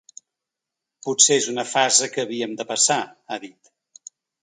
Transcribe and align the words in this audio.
Potser 1.09 1.37
és 1.43 1.51
una 1.53 1.67
fase 1.73 2.09
que 2.17 2.25
havíem 2.25 2.59
de 2.63 2.69
passar, 2.75 3.01
ha 3.33 3.43
dit. 3.49 3.75